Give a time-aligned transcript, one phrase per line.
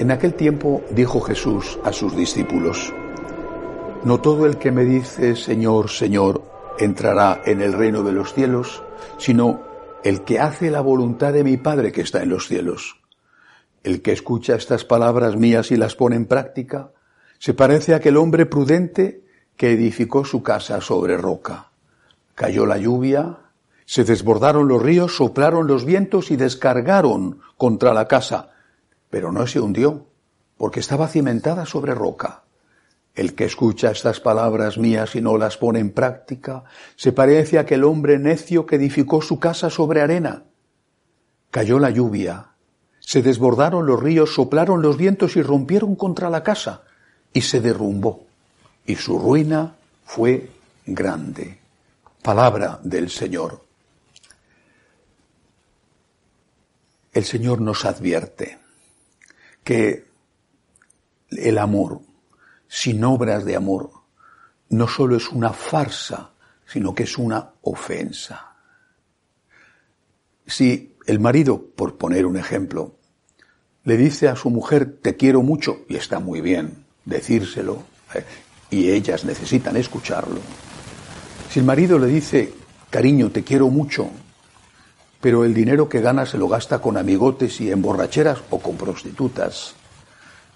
[0.00, 2.90] En aquel tiempo dijo Jesús a sus discípulos,
[4.02, 6.42] No todo el que me dice Señor, Señor,
[6.78, 8.82] entrará en el reino de los cielos,
[9.18, 9.60] sino
[10.02, 12.98] el que hace la voluntad de mi Padre que está en los cielos.
[13.84, 16.92] El que escucha estas palabras mías y las pone en práctica,
[17.38, 19.22] se parece a aquel hombre prudente
[19.54, 21.72] que edificó su casa sobre roca.
[22.34, 23.36] Cayó la lluvia,
[23.84, 28.54] se desbordaron los ríos, soplaron los vientos y descargaron contra la casa,
[29.10, 30.06] pero no se hundió,
[30.56, 32.44] porque estaba cimentada sobre roca.
[33.14, 36.64] El que escucha estas palabras mías y no las pone en práctica,
[36.94, 40.44] se parece a aquel hombre necio que edificó su casa sobre arena.
[41.50, 42.52] Cayó la lluvia,
[43.00, 46.82] se desbordaron los ríos, soplaron los vientos y rompieron contra la casa,
[47.32, 48.26] y se derrumbó,
[48.86, 49.74] y su ruina
[50.04, 50.50] fue
[50.86, 51.58] grande.
[52.22, 53.64] Palabra del Señor.
[57.12, 58.59] El Señor nos advierte
[59.64, 60.06] que
[61.30, 62.00] el amor,
[62.68, 63.90] sin obras de amor,
[64.70, 66.30] no solo es una farsa,
[66.66, 68.54] sino que es una ofensa.
[70.46, 72.96] Si el marido, por poner un ejemplo,
[73.84, 77.82] le dice a su mujer, te quiero mucho, y está muy bien decírselo,
[78.14, 78.24] eh,
[78.70, 80.40] y ellas necesitan escucharlo.
[81.50, 82.52] Si el marido le dice,
[82.90, 84.10] cariño, te quiero mucho,
[85.20, 88.76] pero el dinero que gana se lo gasta con amigotes y en borracheras o con
[88.76, 89.74] prostitutas,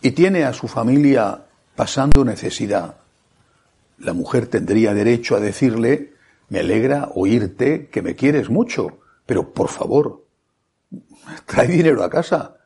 [0.00, 2.96] y tiene a su familia pasando necesidad,
[3.98, 6.14] la mujer tendría derecho a decirle,
[6.48, 10.26] me alegra oírte que me quieres mucho, pero por favor,
[11.46, 12.56] trae dinero a casa,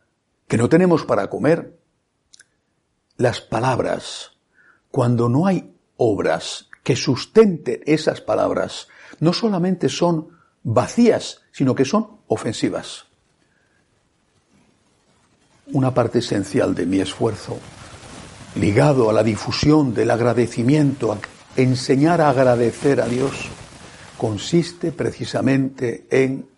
[0.49, 1.79] que no tenemos para comer.
[3.17, 4.33] Las palabras,
[4.91, 8.89] cuando no hay obras que sustenten esas palabras,
[9.21, 10.36] no solamente son
[10.67, 13.05] vacías, sino que son ofensivas.
[15.73, 17.59] Una parte esencial de mi esfuerzo
[18.57, 21.19] ligado a la difusión del agradecimiento, a
[21.57, 23.49] enseñar a agradecer a Dios,
[24.19, 26.49] consiste precisamente en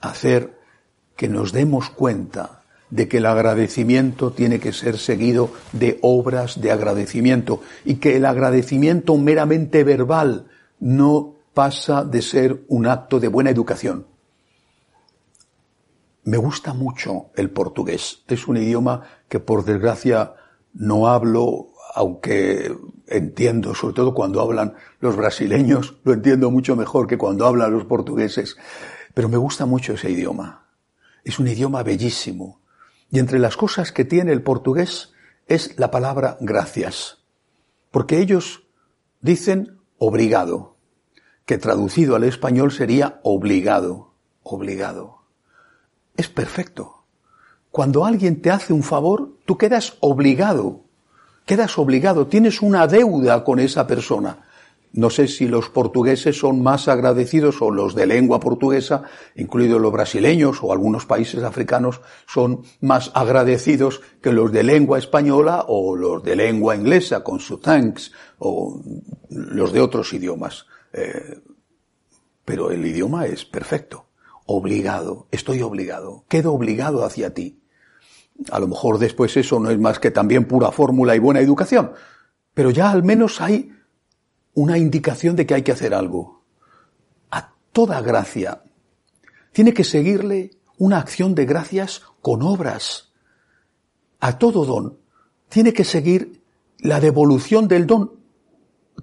[0.00, 0.56] hacer
[1.16, 6.70] que nos demos cuenta de que el agradecimiento tiene que ser seguido de obras de
[6.70, 10.46] agradecimiento y que el agradecimiento meramente verbal
[10.78, 14.06] no pasa de ser un acto de buena educación.
[16.24, 18.24] Me gusta mucho el portugués.
[18.28, 20.34] Es un idioma que por desgracia
[20.74, 27.16] no hablo, aunque entiendo, sobre todo cuando hablan los brasileños, lo entiendo mucho mejor que
[27.16, 28.58] cuando hablan los portugueses,
[29.14, 30.66] pero me gusta mucho ese idioma.
[31.24, 32.60] Es un idioma bellísimo.
[33.10, 35.14] Y entre las cosas que tiene el portugués
[35.46, 37.24] es la palabra gracias.
[37.90, 38.64] Porque ellos
[39.22, 40.75] dicen obrigado,
[41.46, 44.10] que traducido al español sería obligado,
[44.42, 45.22] obligado.
[46.16, 47.04] Es perfecto.
[47.70, 50.80] Cuando alguien te hace un favor, tú quedas obligado,
[51.44, 54.42] quedas obligado, tienes una deuda con esa persona.
[54.92, 59.02] No sé si los portugueses son más agradecidos o los de lengua portuguesa,
[59.36, 65.66] incluidos los brasileños o algunos países africanos, son más agradecidos que los de lengua española
[65.68, 68.80] o los de lengua inglesa con su thanks o
[69.28, 70.66] los de otros idiomas.
[70.96, 71.40] Eh,
[72.44, 74.06] pero el idioma es perfecto.
[74.46, 77.60] Obligado, estoy obligado, quedo obligado hacia ti.
[78.50, 81.92] A lo mejor después eso no es más que también pura fórmula y buena educación,
[82.54, 83.72] pero ya al menos hay
[84.54, 86.44] una indicación de que hay que hacer algo.
[87.30, 88.62] A toda gracia
[89.52, 93.12] tiene que seguirle una acción de gracias con obras.
[94.20, 94.98] A todo don
[95.48, 96.42] tiene que seguir
[96.78, 98.15] la devolución del don,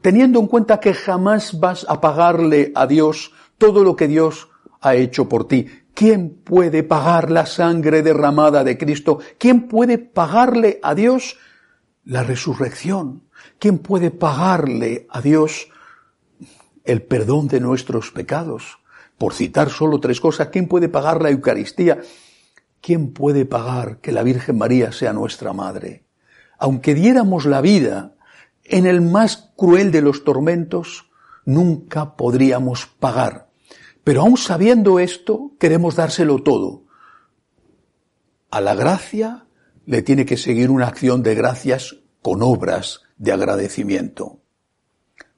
[0.01, 4.49] teniendo en cuenta que jamás vas a pagarle a Dios todo lo que Dios
[4.81, 9.19] ha hecho por ti, ¿Quién puede pagar la sangre derramada de Cristo?
[9.37, 11.37] ¿Quién puede pagarle a Dios
[12.03, 13.23] la resurrección?
[13.59, 15.67] ¿Quién puede pagarle a Dios
[16.83, 18.79] el perdón de nuestros pecados?
[19.19, 22.01] Por citar solo tres cosas, ¿quién puede pagar la Eucaristía?
[22.81, 26.05] ¿Quién puede pagar que la Virgen María sea nuestra madre?
[26.57, 28.12] Aunque diéramos la vida
[28.63, 31.09] en el más cruel de los tormentos,
[31.45, 33.53] nunca podríamos pagar
[34.03, 36.83] pero aún sabiendo esto, queremos dárselo todo.
[38.49, 39.45] A la gracia
[39.85, 44.41] le tiene que seguir una acción de gracias con obras de agradecimiento.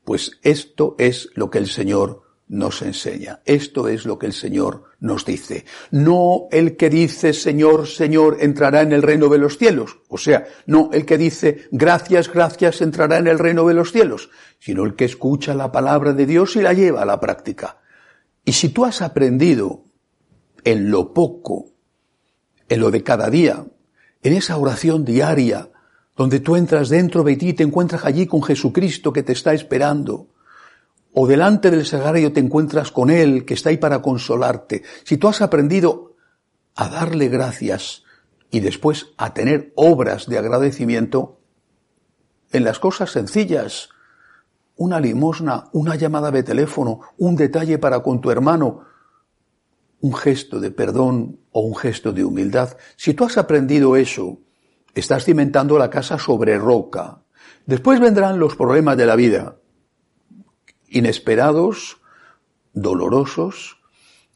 [0.03, 3.41] Pues esto es lo que el Señor nos enseña.
[3.45, 5.65] Esto es lo que el Señor nos dice.
[5.91, 9.97] No el que dice Señor, Señor entrará en el reino de los cielos.
[10.09, 14.29] O sea, no el que dice gracias, gracias entrará en el reino de los cielos,
[14.59, 17.81] sino el que escucha la palabra de Dios y la lleva a la práctica.
[18.43, 19.85] Y si tú has aprendido
[20.63, 21.71] en lo poco,
[22.69, 23.65] en lo de cada día,
[24.21, 25.69] en esa oración diaria,
[26.15, 29.53] donde tú entras dentro de ti y te encuentras allí con Jesucristo que te está
[29.53, 30.29] esperando,
[31.15, 35.29] o delante del sagrario te encuentras con Él que está ahí para consolarte, si tú
[35.29, 36.15] has aprendido
[36.75, 38.03] a darle gracias
[38.51, 41.39] y después a tener obras de agradecimiento
[42.51, 43.89] en las cosas sencillas,
[44.75, 48.81] una limosna, una llamada de teléfono, un detalle para con tu hermano,
[50.01, 52.75] un gesto de perdón o un gesto de humildad.
[52.97, 54.39] Si tú has aprendido eso,
[54.93, 57.21] estás cimentando la casa sobre roca.
[57.65, 59.55] Después vendrán los problemas de la vida,
[60.95, 61.97] inesperados,
[62.73, 63.77] dolorosos,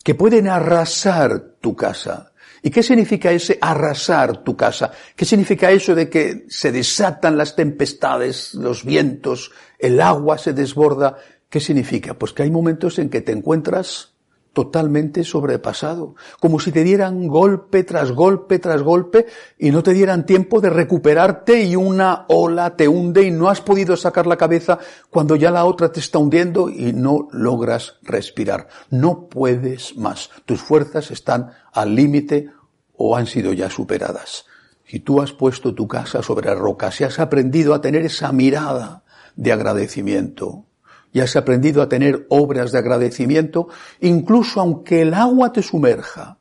[0.04, 2.34] que pueden arrasar tu casa.
[2.62, 4.92] ¿Y qué significa ese arrasar tu casa?
[5.16, 11.18] ¿Qué significa eso de que se desatan las tempestades, los vientos, el agua se desborda?
[11.50, 12.14] ¿Qué significa?
[12.14, 14.09] Pues que hay momentos en que te encuentras
[14.54, 20.26] totalmente sobrepasado, como si te dieran golpe tras golpe tras golpe y no te dieran
[20.26, 24.80] tiempo de recuperarte y una ola te hunde y no has podido sacar la cabeza
[25.10, 28.68] cuando ya la otra te está hundiendo y no logras respirar.
[28.90, 30.30] No puedes más.
[30.46, 32.50] Tus fuerzas están al límite
[32.96, 34.46] o han sido ya superadas.
[34.86, 39.04] Si tú has puesto tu casa sobre roca, si has aprendido a tener esa mirada
[39.36, 40.66] de agradecimiento,
[41.12, 43.68] y has aprendido a tener obras de agradecimiento,
[44.00, 46.38] incluso aunque el agua te sumerja,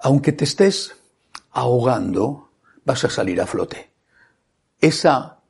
[0.00, 0.96] aunque te estés
[1.50, 2.50] ahogando,
[2.84, 3.90] vas a salir a flote.
[4.80, 5.40] Esa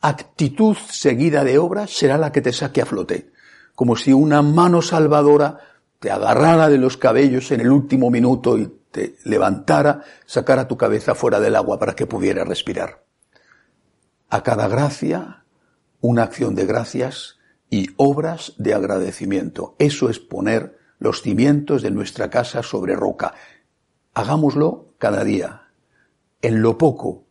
[0.00, 3.30] actitud seguida de obras será la que te saque a flote,
[3.74, 5.58] como si una mano salvadora
[6.00, 11.14] te agarrara de los cabellos en el último minuto y te levantara, sacara tu cabeza
[11.14, 13.04] fuera del agua para que pudiera respirar.
[14.28, 15.44] A cada gracia,
[16.00, 17.38] una acción de gracias
[17.72, 19.74] y obras de agradecimiento.
[19.78, 23.32] Eso es poner los cimientos de nuestra casa sobre roca.
[24.12, 25.70] Hagámoslo cada día,
[26.42, 27.24] en lo poco.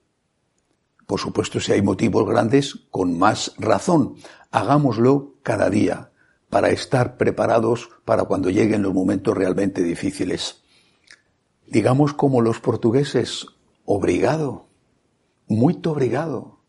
[1.05, 4.15] Por supuesto, si hay motivos grandes, con más razón.
[4.49, 6.09] Hagámoslo cada día
[6.49, 10.63] para estar preparados para cuando lleguen los momentos realmente difíciles.
[11.67, 13.45] Digamos como los portugueses,
[13.85, 14.69] obrigado,
[15.47, 16.61] muy obrigado.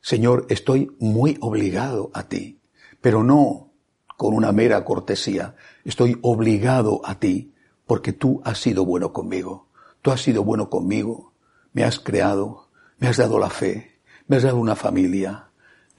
[0.00, 2.58] Señor, estoy muy obligado a ti
[3.02, 3.72] pero no
[4.16, 5.56] con una mera cortesía.
[5.84, 7.52] Estoy obligado a ti
[7.86, 9.66] porque tú has sido bueno conmigo.
[10.00, 11.34] Tú has sido bueno conmigo.
[11.72, 12.68] Me has creado,
[12.98, 15.48] me has dado la fe, me has dado una familia.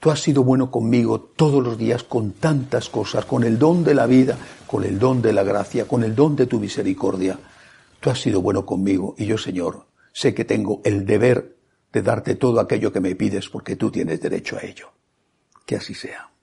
[0.00, 3.94] Tú has sido bueno conmigo todos los días con tantas cosas, con el don de
[3.94, 4.36] la vida,
[4.66, 7.38] con el don de la gracia, con el don de tu misericordia.
[8.00, 11.56] Tú has sido bueno conmigo y yo, Señor, sé que tengo el deber
[11.92, 14.92] de darte todo aquello que me pides porque tú tienes derecho a ello.
[15.66, 16.33] Que así sea.